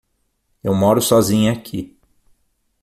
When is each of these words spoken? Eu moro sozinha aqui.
Eu 0.63 0.73
moro 0.73 0.99
sozinha 0.99 1.51
aqui. 1.51 1.95